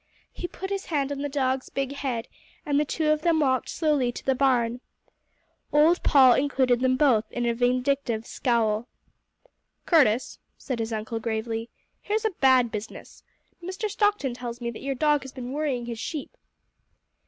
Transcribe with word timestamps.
He 0.31 0.47
put 0.47 0.71
his 0.71 0.85
hand 0.87 1.11
on 1.11 1.19
the 1.19 1.29
dog's 1.29 1.69
big 1.69 1.91
head 1.93 2.27
and 2.65 2.79
the 2.79 2.85
two 2.85 3.11
of 3.11 3.21
them 3.21 3.39
walked 3.39 3.69
slowly 3.69 4.11
to 4.13 4.25
the 4.25 4.33
barn. 4.33 4.81
Old 5.71 6.01
Paul 6.01 6.33
included 6.33 6.79
them 6.79 6.97
both 6.97 7.31
in 7.31 7.45
a 7.45 7.53
vindictive 7.53 8.25
scowl. 8.25 8.87
"Curtis," 9.85 10.39
said 10.57 10.79
his 10.79 10.91
uncle 10.91 11.19
gravely, 11.19 11.69
"here's 12.01 12.25
a 12.25 12.31
bad 12.31 12.71
business. 12.71 13.21
Mr. 13.61 13.87
Stockton 13.91 14.33
tells 14.33 14.59
me 14.59 14.71
that 14.71 14.81
your 14.81 14.95
dog 14.95 15.21
has 15.21 15.31
been 15.33 15.51
worrying 15.51 15.85
his 15.85 15.99
sheep." 15.99 16.35